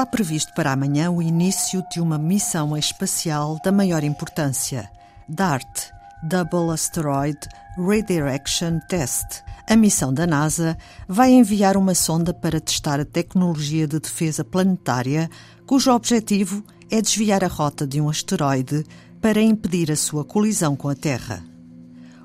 [0.00, 4.90] Está previsto para amanhã o início de uma missão espacial da maior importância,
[5.28, 5.90] DART
[6.22, 7.36] Double Asteroid
[7.76, 9.42] Redirection Test.
[9.68, 10.74] A missão da NASA
[11.06, 15.28] vai enviar uma sonda para testar a tecnologia de defesa planetária,
[15.66, 18.86] cujo objetivo é desviar a rota de um asteroide
[19.20, 21.49] para impedir a sua colisão com a Terra.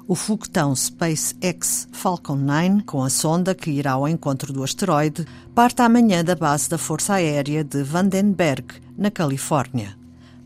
[0.08, 5.82] O foguetão SpaceX Falcon 9, com a sonda que irá ao encontro do asteroide, parte
[5.82, 9.98] amanhã da base da Força Aérea de Vandenberg, na Califórnia.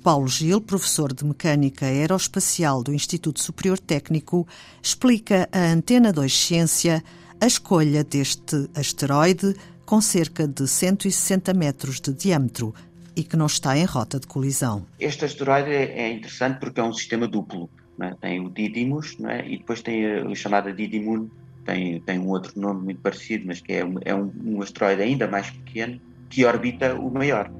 [0.01, 4.47] Paulo Gil, professor de Mecânica Aeroespacial do Instituto Superior Técnico,
[4.81, 7.03] explica a Antena 2 Ciência
[7.41, 9.53] a escolha deste asteroide
[9.85, 12.73] com cerca de 160 metros de diâmetro
[13.13, 14.85] e que não está em rota de colisão.
[14.97, 17.69] Este asteroide é interessante porque é um sistema duplo
[18.05, 18.15] é?
[18.19, 19.47] tem o Didymos é?
[19.47, 21.29] e depois tem a, chamada Didymoon,
[21.65, 25.01] tem, tem um outro nome muito parecido, mas que é, um, é um, um asteroide
[25.01, 27.51] ainda mais pequeno que orbita o maior,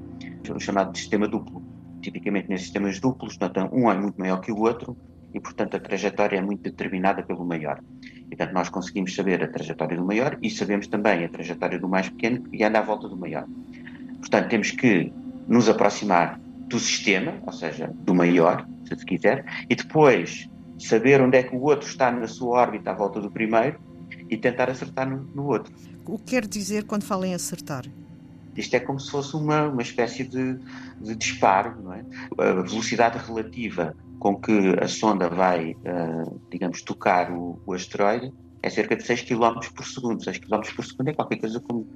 [0.54, 1.62] o chamado sistema duplo.
[2.00, 4.96] Tipicamente nesses sistemas duplos, portanto, um é muito maior que o outro
[5.34, 7.80] e, portanto, a trajetória é muito determinada pelo maior.
[8.02, 11.88] E, portanto, nós conseguimos saber a trajetória do maior e sabemos também a trajetória do
[11.88, 13.46] mais pequeno que anda à volta do maior.
[14.18, 15.12] Portanto, temos que
[15.46, 18.66] nos aproximar do sistema, ou seja, do maior,
[18.98, 22.94] se quiser, e depois saber onde é que o outro está na sua órbita à
[22.94, 23.78] volta do primeiro
[24.28, 25.72] e tentar acertar no, no outro.
[26.06, 27.84] O que quer dizer quando fala em acertar?
[28.56, 30.58] Isto é como se fosse uma, uma espécie de,
[31.00, 32.04] de disparo, não é?
[32.38, 38.70] A velocidade relativa com que a sonda vai, uh, digamos, tocar o, o asteroide é
[38.70, 40.22] cerca de 6 km por segundo.
[40.22, 41.86] 6 km por segundo é qualquer coisa como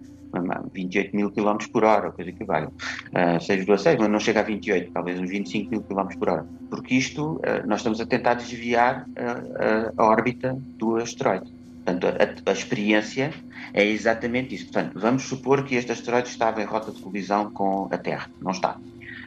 [0.72, 2.66] 28 mil km por hora, coisa que vale.
[2.66, 6.46] Uh, 6,6, mas não chega a 28, talvez uns 25 mil km por hora.
[6.70, 11.52] Porque isto, uh, nós estamos a tentar desviar uh, a órbita do asteroide.
[11.84, 13.32] Portanto, a, a, experiência
[13.74, 14.64] é exatamente isso.
[14.64, 18.30] Portanto, vamos supor que este asteroide estava em rota de colisão com a Terra.
[18.40, 18.78] Não está.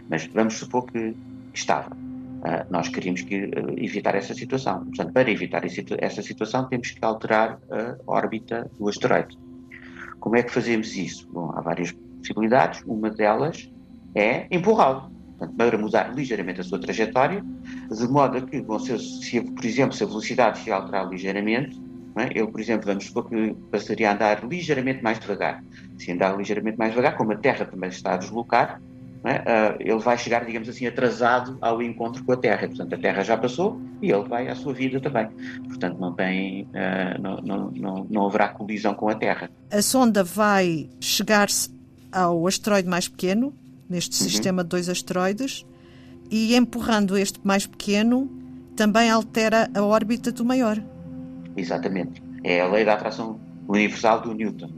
[0.09, 1.16] Mas vamos supor que
[1.53, 1.95] estava.
[2.47, 4.85] Uh, nós queríamos que, uh, evitar essa situação.
[4.85, 9.38] Portanto, para evitar essa situação, temos que alterar a órbita do asteroide.
[10.19, 11.28] Como é que fazemos isso?
[11.31, 12.81] Bom, há várias possibilidades.
[12.86, 13.69] Uma delas
[14.16, 15.12] é empurrá-lo.
[15.57, 17.44] para mudar ligeiramente a sua trajetória,
[17.91, 21.80] de modo que, bom, se, se, por exemplo, se a velocidade se alterar ligeiramente,
[22.18, 22.38] é?
[22.38, 25.63] ele, por exemplo, vamos supor que passaria a andar ligeiramente mais devagar.
[25.97, 28.81] Se andar ligeiramente mais devagar, como a Terra também está a deslocar,
[29.23, 29.39] é?
[29.39, 32.67] uh, ele vai chegar, digamos assim, atrasado ao encontro com a Terra.
[32.67, 35.28] Portanto, a Terra já passou e ele vai à sua vida também.
[35.67, 39.50] Portanto, não, tem, uh, não, não, não, não haverá colisão com a Terra.
[39.72, 41.69] A sonda vai chegar-se
[42.11, 43.53] ao asteroide mais pequeno,
[43.89, 44.29] neste uhum.
[44.29, 45.66] sistema de dois asteroides,
[46.29, 48.29] e empurrando este mais pequeno,
[48.75, 50.81] também altera a órbita do maior.
[51.56, 52.22] Exatamente.
[52.44, 54.69] É a lei da atração universal do Newton.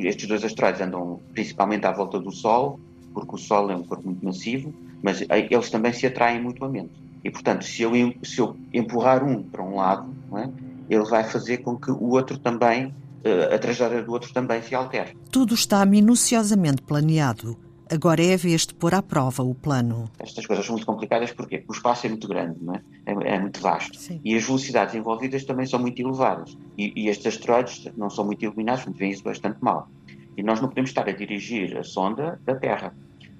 [0.00, 0.08] É?
[0.08, 2.80] Estes dois asteroides andam principalmente à volta do Sol
[3.16, 6.92] porque o Sol é um corpo muito massivo, mas eles também se atraem mutuamente.
[7.24, 7.90] E, portanto, se eu,
[8.22, 10.50] se eu empurrar um para um lado, é?
[10.90, 12.94] ele vai fazer com que o outro também,
[13.24, 15.16] eh, a trajetória do outro também se altere.
[15.30, 17.56] Tudo está minuciosamente planeado.
[17.90, 20.10] Agora é a vez de pôr à prova o plano.
[20.18, 22.58] Estas coisas são muito complicadas porque o espaço é muito grande,
[23.06, 23.12] é?
[23.12, 23.96] é, é muito vasto.
[23.98, 24.20] Sim.
[24.22, 26.54] E as velocidades envolvidas também são muito elevadas.
[26.76, 29.88] E, e estes asteroides não são muito iluminados, portanto, vêem isso bastante mal.
[30.36, 32.92] E nós não podemos estar a dirigir a sonda da Terra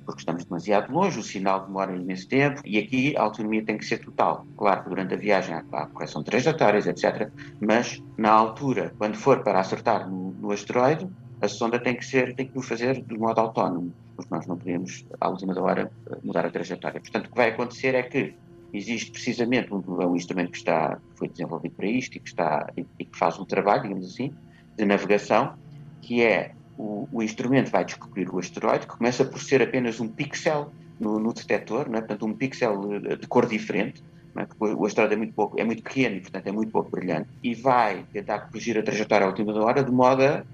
[0.06, 3.84] porque estamos demasiado longe, o sinal demora imenso tempo e aqui a autonomia tem que
[3.84, 4.46] ser total.
[4.56, 7.28] Claro que durante a viagem há a correção de trajetórias, etc.
[7.60, 11.06] Mas na altura, quando for para acertar no, no asteroide,
[11.42, 14.56] a sonda tem que ser, tem que o fazer de modo autónomo, porque nós não
[14.56, 15.92] podemos, à última da hora,
[16.22, 17.00] mudar a trajetória.
[17.00, 18.34] Portanto, o que vai acontecer é que
[18.72, 22.70] existe precisamente um, um instrumento que está, que foi desenvolvido para isto e que, está,
[22.76, 24.32] e, e que faz o trabalho, digamos assim,
[24.76, 25.54] de navegação,
[26.00, 30.08] que é o, o, instrumento vai descobrir o asteroide, que começa por ser apenas um
[30.08, 31.98] pixel no, no detector, é?
[32.00, 34.02] portanto, um pixel eh, de cor diferente,
[34.36, 34.46] é?
[34.60, 37.54] o asteroide é muito, pouco, é muito pequeno e, portanto, é muito pouco brilhante, e
[37.54, 40.44] vai tentar corrigir a trajetória à última hora de modo a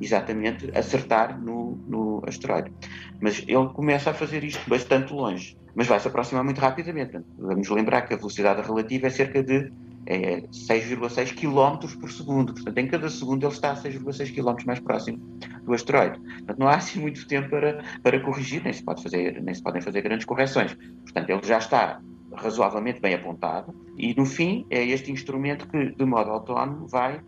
[0.00, 2.72] exatamente acertar no, no asteroide.
[3.20, 7.20] Mas ele começa a fazer isto bastante longe, mas vai se aproximar muito rapidamente.
[7.38, 9.72] Vamos lembrar que a velocidade relativa é cerca de
[10.06, 12.52] é 6,6 km por segundo.
[12.52, 15.18] Portanto, em cada segundo ele está a 6,6 km mais próximo
[15.64, 16.18] do asteroide.
[16.18, 19.62] Portanto, não há assim muito tempo para, para corrigir, nem se, pode fazer, nem se
[19.62, 20.74] podem fazer grandes correções.
[20.74, 22.00] Portanto, ele já está
[22.34, 27.20] razoavelmente bem apontado e, no fim, é este instrumento que, de modo autónomo, vai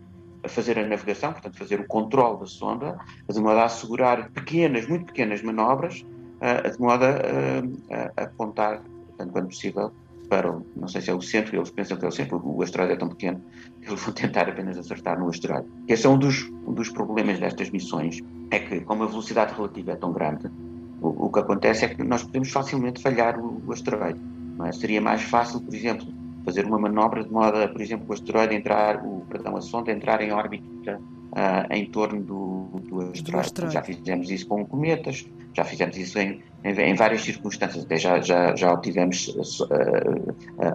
[0.47, 2.97] fazer a navegação, portanto, fazer o controle da sonda,
[3.29, 8.81] de modo a assegurar pequenas, muito pequenas manobras, uh, de modo a, a, a apontar,
[9.17, 9.91] tanto quanto possível,
[10.25, 12.93] para, não sei se é o centro, eles pensam que é o centro, o asteroide
[12.93, 13.41] é tão pequeno
[13.81, 15.67] que eles vão tentar apenas acertar no asteroide.
[15.87, 19.91] Esse é um dos, um dos problemas destas missões, é que como a velocidade relativa
[19.91, 20.49] é tão grande,
[21.01, 24.19] o, o, que acontece é que nós podemos facilmente falhar o, o asteroide.
[24.65, 24.71] É?
[24.71, 26.07] Seria mais fácil, por exemplo,
[26.45, 29.91] fazer uma manobra de modo a, por exemplo, o asteroide entrar, o, perdão, a sonda
[29.91, 30.99] entrar em órbita
[31.35, 33.53] uh, em torno do, do, asteroide.
[33.53, 37.97] do, Já fizemos isso com cometas, já fizemos isso em, em, em várias circunstâncias, até
[37.97, 39.69] já, já, já obtivemos uh,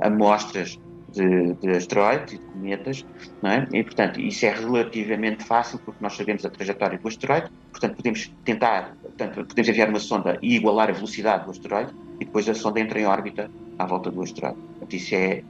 [0.02, 0.78] amostras
[1.12, 3.06] de, de asteroides e de cometas,
[3.42, 3.68] não é?
[3.72, 8.32] e portanto isso é relativamente fácil porque nós sabemos a trajetória do asteroide, portanto podemos
[8.44, 12.54] tentar, portanto, podemos enviar uma sonda e igualar a velocidade do asteroide e depois a
[12.54, 14.58] sonda entra em órbita à volta do asteroide.
[14.60, 15.42] Portanto, isso é,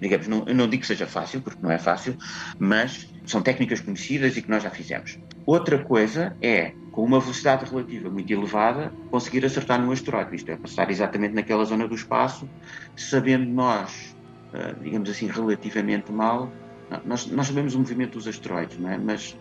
[0.00, 2.16] digamos, não, não digo que seja fácil, porque não é fácil,
[2.58, 5.18] mas são técnicas conhecidas e que nós já fizemos.
[5.44, 10.56] Outra coisa é, com uma velocidade relativa muito elevada, conseguir acertar no asteroide, isto é,
[10.56, 12.48] passar exatamente naquela zona do espaço,
[12.96, 14.16] sabendo nós
[14.56, 16.50] eh, digamos assim, relativamente mal.
[17.04, 18.96] Nós, nós sabemos o movimento dos asteroides, não é?
[18.96, 19.36] mas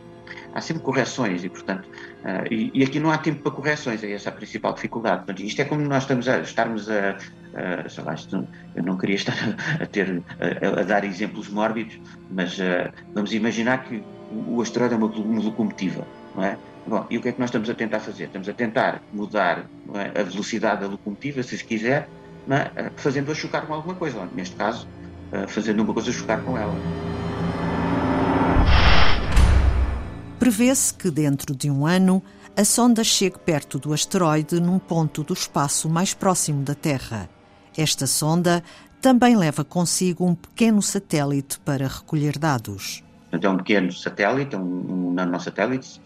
[0.53, 4.11] há sempre correções e, portanto, uh, e, e, aqui não há tempo para correções, é
[4.11, 5.17] essa a principal dificuldade.
[5.17, 7.17] Portanto, isto é como nós estamos a, estarmos a,
[7.55, 9.35] a sei lá, isto, eu não queria estar
[9.81, 11.99] a, ter, a, a, dar exemplos mórbidos,
[12.31, 16.05] mas uh, vamos imaginar que o, asteroide é uma, uma locomotiva,
[16.35, 16.57] não é?
[16.87, 18.25] Bom, e o que é que nós estamos a tentar fazer?
[18.25, 20.21] Estamos a tentar mudar é?
[20.21, 22.07] a velocidade da locomotiva, se se quiser,
[22.47, 22.91] é?
[22.95, 24.29] fazendo-a chocar com alguma coisa.
[24.35, 24.87] Neste caso,
[25.47, 26.75] fazendo uma coisa chocar com ela.
[30.45, 32.21] Prevê-se que dentro de um ano
[32.55, 37.27] a sonda chegue perto do asteroide num ponto do espaço mais próximo da Terra.
[37.75, 38.63] Esta sonda
[39.01, 43.03] também leva consigo um pequeno satélite para recolher dados.
[43.31, 45.99] É um pequeno satélite, um, um nanosatélite,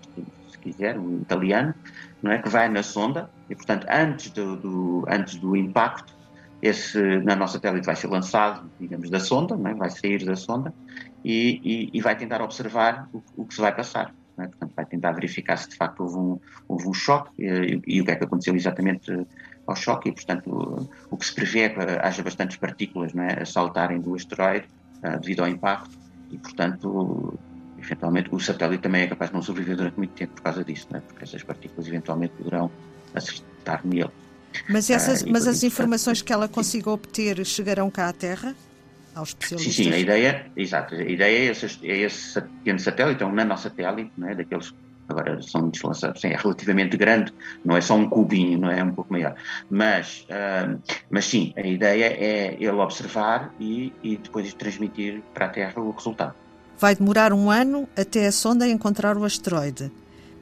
[0.49, 1.75] se quiser, um italiano,
[2.23, 6.15] não é, que vai na sonda e, portanto, antes do, do antes do impacto,
[6.61, 9.73] esse nanosatélite vai ser lançado, digamos, da sonda, é?
[9.73, 10.73] vai sair da sonda
[11.25, 14.13] e, e, e vai tentar observar o, o, que se vai passar.
[14.43, 14.47] É?
[14.47, 18.05] Portanto, vai tentar verificar se de facto houve um, houve um choque e, e, o
[18.05, 19.25] que é que aconteceu exatamente
[19.67, 20.09] ao choque.
[20.09, 23.41] E, portanto, o, o que se prevê é que haja bastantes partículas é?
[23.41, 24.67] a saltarem do asteroide
[25.03, 25.97] uh, devido ao impacto
[26.31, 27.37] e, portanto,
[27.77, 30.87] eventualmente o satélite também é capaz de não sobreviver durante muito tempo por causa disso,
[30.93, 30.99] é?
[30.99, 32.71] porque essas partículas eventualmente poderão
[33.13, 34.11] acertar nele.
[34.67, 38.55] Mas, essas, ah, mas as informações que ela consiga obter chegarão cá à Terra?
[39.19, 39.75] Aos especialistas?
[39.75, 43.33] Sim, sim, a ideia, exato, a ideia é esse, é esse pequeno satélite, é um
[43.33, 44.35] nanosatélite, não é?
[44.35, 44.73] daqueles
[45.09, 47.33] agora são muitos lançados, é relativamente grande,
[47.65, 49.35] não é só um cubinho, não é, é um pouco maior.
[49.69, 50.79] Mas, uh,
[51.09, 55.91] mas sim, a ideia é ele observar e, e depois transmitir para a Terra o
[55.91, 56.35] resultado.
[56.77, 59.91] Vai demorar um ano até a sonda encontrar o asteroide.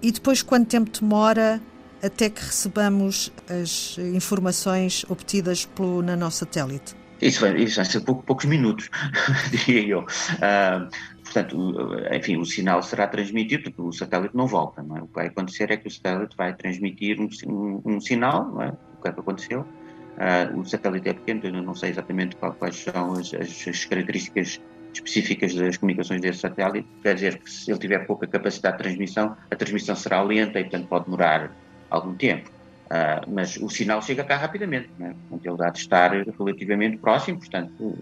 [0.02, 1.60] E depois quanto tempo demora
[2.04, 6.97] até que recebamos as informações obtidas pelo nanosatélite?
[7.22, 8.90] Isso vai, isso vai ser pou, poucos minutos,
[9.52, 10.00] diria eu.
[10.02, 10.90] Uh,
[11.24, 11.76] portanto,
[12.12, 14.84] enfim, o sinal será transmitido, porque o satélite não volta.
[14.84, 15.02] Não é?
[15.02, 18.62] O que vai acontecer é que o satélite vai transmitir um, um, um sinal, não
[18.62, 18.70] é?
[18.70, 19.62] o que é que aconteceu.
[19.62, 24.60] Uh, o satélite é pequeno, eu não sei exatamente quais são as, as características
[24.94, 29.38] específicas das comunicações desse satélite, quer dizer que se ele tiver pouca capacidade de transmissão,
[29.50, 31.52] a transmissão será lenta e, portanto, pode demorar
[31.90, 32.50] algum tempo.
[32.88, 35.14] Uh, mas o sinal chega cá rapidamente, né?
[35.44, 37.98] ele dá de estar relativamente próximo, portanto,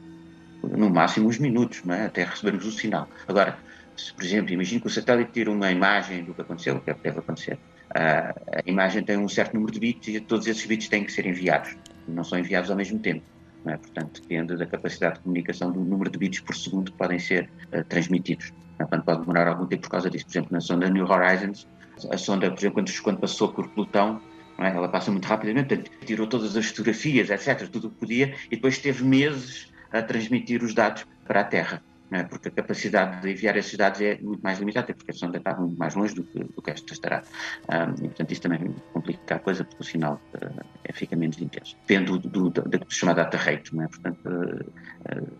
[0.61, 2.05] no máximo uns minutos, é?
[2.05, 3.09] até recebermos o sinal.
[3.27, 3.57] Agora,
[3.97, 6.91] se, por exemplo, imagine que o satélite tira uma imagem do que aconteceu, o que
[6.91, 7.53] é deve acontecer.
[7.53, 11.11] Uh, a imagem tem um certo número de bits e todos esses bits têm que
[11.11, 11.75] ser enviados,
[12.07, 13.23] não são enviados ao mesmo tempo.
[13.65, 13.77] É?
[13.77, 17.49] Portanto, depende da capacidade de comunicação do número de bits por segundo que podem ser
[17.73, 18.53] uh, transmitidos.
[18.77, 20.25] Portanto, pode demorar algum tempo por causa disso.
[20.25, 21.67] Por exemplo, na sonda New Horizons,
[22.11, 24.21] a sonda, por exemplo, quando, quando passou por Plutão,
[24.59, 24.67] é?
[24.67, 28.77] ela passa muito rapidamente, tirou todas as fotografias, etc., tudo o que podia, e depois
[28.77, 31.81] teve meses a transmitir os dados para a Terra.
[32.11, 32.23] É?
[32.23, 35.55] Porque a capacidade de enviar esses dados é muito mais limitada, porque a sonda está
[35.55, 37.23] muito mais longe do que, do que esta estará.
[37.67, 41.75] Um, e, portanto, isso também complica a coisa, porque o sinal uh, fica menos intenso.
[41.87, 43.87] Depende do, do, do chamado data rate, é?
[43.87, 45.33] Portanto, uh, uh,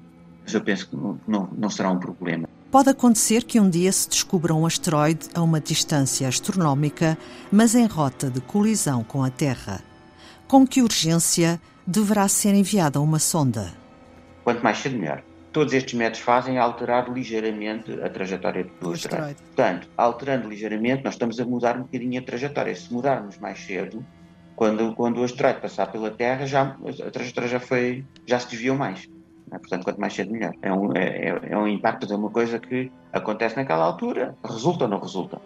[0.51, 2.49] eu penso que não, não, não será um problema.
[2.71, 7.17] Pode acontecer que um dia se descubra um asteroide a uma distância astronómica,
[7.51, 9.81] mas em rota de colisão com a Terra.
[10.47, 13.71] Com que urgência deverá ser enviada uma sonda?
[14.43, 15.23] Quanto mais cedo, melhor.
[15.53, 19.41] Todos estes métodos fazem alterar ligeiramente a trajetória do asteroide.
[19.41, 22.75] Portanto, alterando ligeiramente, nós estamos a mudar um bocadinho a trajetória.
[22.75, 24.05] Se mudarmos mais cedo,
[24.53, 26.75] quando, quando o asteroide passar pela Terra, já,
[27.07, 29.07] a trajetória já, foi, já se desviou mais.
[29.51, 29.59] Né?
[29.59, 30.53] Portanto, quanto mais cedo, melhor.
[30.61, 34.85] É um, é, é, é um impacto de uma coisa que acontece naquela altura, resulta
[34.85, 35.41] ou não resulta.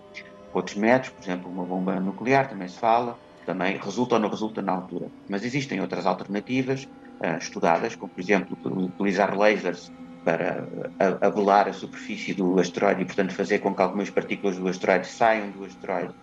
[0.53, 4.61] Outros métodos, por exemplo, uma bomba nuclear, também se fala, também resulta ou não resulta
[4.61, 5.07] na altura.
[5.29, 9.91] Mas existem outras alternativas uh, estudadas, como, por exemplo, utilizar lasers
[10.23, 10.67] para
[11.21, 15.49] abolar a superfície do asteroide e, portanto, fazer com que algumas partículas do asteroide saiam
[15.51, 16.13] do asteroide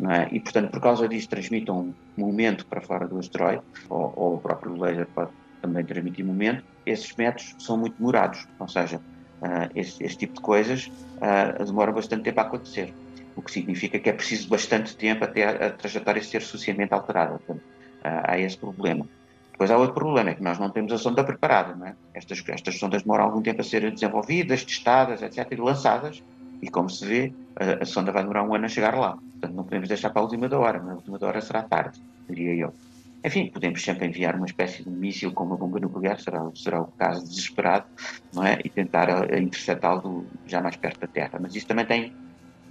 [0.00, 0.34] É?
[0.34, 4.38] E, portanto, por causa disso, transmitam um momento para fora do asteroide, ou, ou o
[4.38, 5.30] próprio laser pode
[5.62, 6.64] também transmitir momento.
[6.84, 11.94] Esses métodos são muito demorados, ou seja, uh, esse, esse, tipo de coisas uh, demoram
[11.94, 12.92] bastante tempo a acontecer,
[13.36, 17.38] o que significa que é preciso bastante tempo até a, a trajetória ser socialmente alterada.
[17.38, 17.62] Portanto,
[18.04, 19.06] uh, há esse problema.
[19.52, 21.74] Depois há outro problema, é que nós não temos a sonda preparada.
[21.76, 21.94] Não é?
[22.14, 26.22] estas, estas sondas demoram algum tempo a ser desenvolvidas, testadas, etc., e lançadas,
[26.60, 29.12] e como se vê, a, a, sonda vai demorar um ano a chegar lá.
[29.12, 30.82] Portanto, não podemos deixar para a última da hora.
[30.82, 32.74] Na última da hora será tarde, diria eu.
[33.24, 36.86] Enfim, podemos sempre enviar uma espécie de míssil com uma bomba nuclear, será, será o
[36.88, 37.86] caso desesperado,
[38.34, 38.58] não é?
[38.64, 41.38] E tentar eh, interceptá-lo já mais perto da Terra.
[41.40, 42.12] Mas isso também tem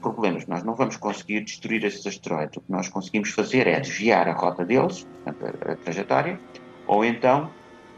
[0.02, 0.46] problemas.
[0.48, 2.58] Nós não vamos conseguir destruir esses asteroides.
[2.58, 6.40] O que nós conseguimos fazer é desviar a rota deles, portanto, a, a trajetória,
[6.88, 7.50] ou então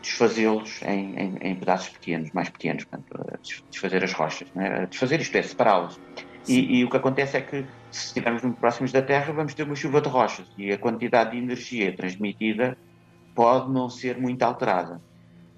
[0.02, 3.40] desfazê-los em, em, em, pedaços pequenos, mais pequenos, portanto,
[3.72, 4.86] desfazer as rochas, é?
[4.86, 6.00] desfazer isto é, separá-los.
[6.48, 9.64] E, e, o que acontece é que, se estivermos muito próximos da Terra, vamos ter
[9.64, 12.78] uma chuva de rochas e a quantidade de energia transmitida
[13.34, 15.02] pode não ser muito alterada.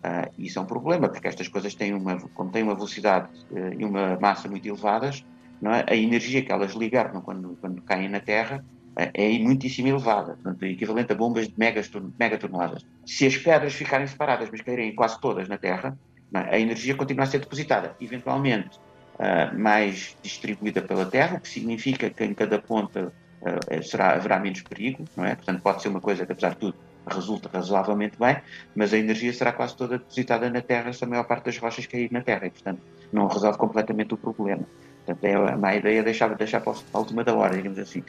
[0.06, 3.74] Uh, isso é um problema, porque estas coisas têm uma, como têm uma velocidade uh,
[3.80, 5.26] e uma massa muito elevadas,
[5.60, 5.84] não é?
[5.88, 10.62] a energia que elas libertam quando, quando caem na Terra uh, é muitíssimo elevada, portanto,
[10.62, 11.90] é equivalente a bombas de megas,
[12.20, 12.86] mega toneladas.
[13.04, 15.98] Se as pedras ficarem separadas, mas caírem quase todas na Terra,
[16.36, 16.56] é?
[16.56, 17.96] a energia continua a ser depositada.
[18.00, 18.80] Eventualmente,
[19.16, 24.40] uh, mais distribuída pela Terra, o que significa que em cada ponta uh, será, haverá
[24.40, 25.36] menos perigo, não é?
[25.36, 26.76] Portanto, pode ser uma coisa que, apesar de tudo,
[27.08, 28.38] resulta razoavelmente bem,
[28.76, 31.86] mas a energia será quase toda depositada na Terra se a maior parte das rochas
[31.86, 32.82] cair na Terra e, portanto,
[33.12, 34.64] não resolve completamente o problema.
[35.06, 38.04] Portanto, é a má ideia deixar, deixar para a última da hora, digamos assim.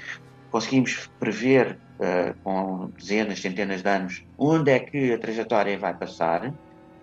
[0.51, 6.53] Conseguimos prever uh, com dezenas, centenas de anos onde é que a trajetória vai passar,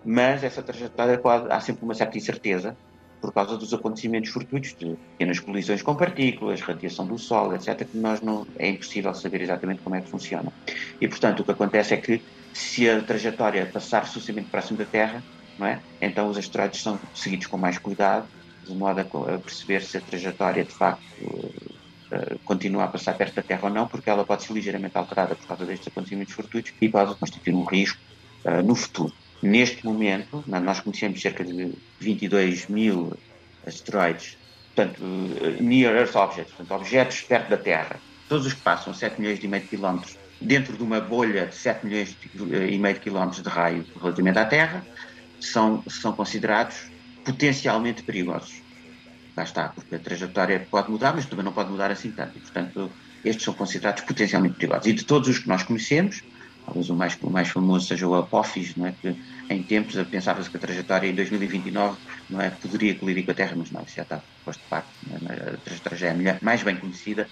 [0.04, 2.76] mas essa trajetória pode, há sempre uma certa incerteza,
[3.20, 7.96] por causa dos acontecimentos fortuitos, de pequenas colisões com partículas, radiação do Sol, etc., que
[7.96, 10.52] nós não é impossível saber exatamente como é que funciona.
[11.00, 15.22] E, portanto, o que acontece é que se a trajetória passar suficientemente próximo da Terra,
[15.58, 15.80] não é?
[16.00, 18.26] então os asteroides são seguidos com mais cuidado,
[18.64, 23.42] de modo a perceber se a trajetória de facto uh, continua a passar perto da
[23.42, 26.88] Terra ou não, porque ela pode ser ligeiramente alterada por causa destes acontecimentos fortuitos e
[26.88, 27.98] pode constituir um risco
[28.44, 29.12] uh, no futuro.
[29.44, 33.12] Neste momento, nós conhecemos cerca de 22 mil
[33.66, 34.38] asteroides,
[34.74, 38.00] portanto, eh, near Earth objects, portanto, objetos perto da Terra.
[38.26, 41.54] Todos os que passam 7 milhões e meio de quilómetros dentro de uma bolha de
[41.54, 44.86] 7 milhões e meio de quilómetros de raio relativamente à Terra
[45.38, 46.90] são, são considerados
[47.22, 48.62] potencialmente perigosos.
[49.36, 52.38] Lá está, porque a trajetória pode mudar, mas também não pode mudar assim tanto.
[52.38, 52.90] E, portanto,
[53.22, 54.86] estes são considerados potencialmente perigosos.
[54.86, 56.22] E de todos os que nós conhecemos,
[56.64, 58.92] talvez o mais, o mais famoso seja o Apophis, não é?
[58.92, 59.16] que
[59.50, 63.54] em tempos pensava-se que a trajetória em 2029 não é, poderia colidir com a Terra,
[63.56, 65.54] mas não, isso já está posto de parte, é?
[65.54, 67.26] a trajetória é mais bem conhecida,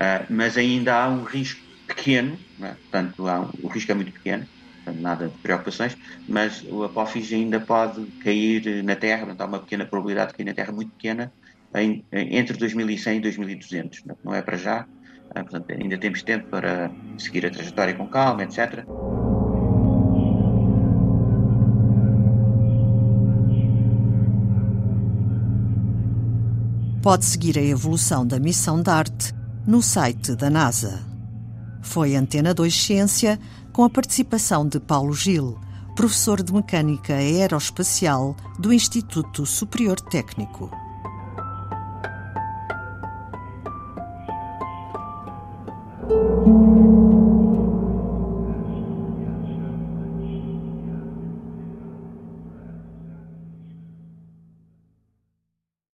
[0.00, 2.74] uh, mas ainda há um risco pequeno, é?
[2.74, 4.46] portanto um, o risco é muito pequeno,
[4.84, 9.60] portanto, nada de preocupações, mas o Apophis ainda pode cair na Terra, portanto há uma
[9.60, 11.32] pequena probabilidade de cair na Terra muito pequena,
[11.74, 14.86] em, entre 2100 e 2200, não é para já,
[15.32, 18.84] portanto, ainda temos tempo para seguir a trajetória com calma, etc.
[27.02, 29.32] Pode seguir a evolução da missão DART
[29.66, 31.00] no site da NASA.
[31.82, 33.40] Foi Antena 2 Ciência,
[33.72, 35.58] com a participação de Paulo Gil,
[35.96, 40.81] professor de Mecânica Aeroespacial do Instituto Superior Técnico.